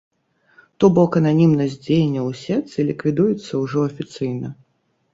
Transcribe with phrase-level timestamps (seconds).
[0.83, 4.57] То бок ананімнасць дзеянняў у сетцы ліквідуецца ўжо афіцыйна.